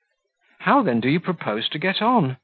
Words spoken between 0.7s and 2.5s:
then, do you propose to get on?